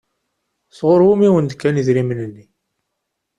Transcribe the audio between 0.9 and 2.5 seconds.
wumi i wen-d-kan idrimen-nni?